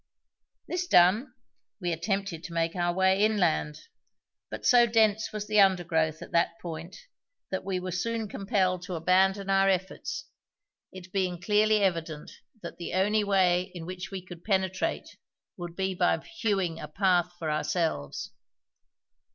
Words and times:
This 0.67 0.87
done, 0.87 1.35
we 1.79 1.91
attempted 1.91 2.43
to 2.45 2.53
make 2.53 2.75
our 2.75 2.91
way 2.91 3.23
inland, 3.23 3.81
but 4.49 4.65
so 4.65 4.87
dense 4.87 5.31
was 5.31 5.45
the 5.45 5.59
undergrowth 5.59 6.23
at 6.23 6.31
that 6.31 6.59
point 6.59 6.97
that 7.51 7.63
we 7.63 7.79
were 7.79 7.91
soon 7.91 8.27
compelled 8.27 8.81
to 8.85 8.95
abandon 8.95 9.47
our 9.51 9.69
efforts, 9.69 10.25
it 10.91 11.11
being 11.11 11.39
clearly 11.39 11.83
evident 11.83 12.31
that 12.63 12.77
the 12.77 12.95
only 12.95 13.23
way 13.23 13.71
in 13.75 13.85
which 13.85 14.09
we 14.09 14.25
could 14.25 14.43
penetrate 14.43 15.17
would 15.55 15.75
be 15.75 15.93
by 15.93 16.17
hewing 16.17 16.79
a 16.79 16.87
path 16.87 17.33
for 17.37 17.51
ourselves. 17.51 18.31